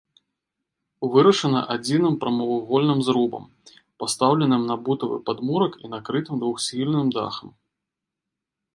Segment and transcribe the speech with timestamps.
[1.15, 3.43] Вырашана адзіным прамавугольным зрубам,
[3.99, 7.49] пастаўленым на бутавы падмурак і накрытым двухсхільным дахам.